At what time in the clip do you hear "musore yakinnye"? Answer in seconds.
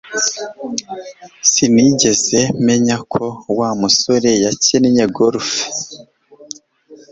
3.81-5.05